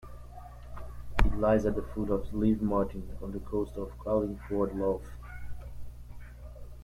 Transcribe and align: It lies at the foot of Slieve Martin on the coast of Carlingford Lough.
It 1.23 1.37
lies 1.37 1.67
at 1.67 1.75
the 1.75 1.83
foot 1.83 2.09
of 2.09 2.23
Slieve 2.31 2.59
Martin 2.63 3.07
on 3.21 3.33
the 3.33 3.39
coast 3.41 3.73
of 3.77 3.95
Carlingford 3.99 4.75
Lough. 4.75 4.99